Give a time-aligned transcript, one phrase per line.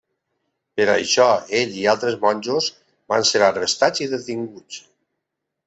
[0.79, 1.27] Per això
[1.59, 2.71] ell i altres monjos
[3.15, 4.85] van ser arrestats i detinguts.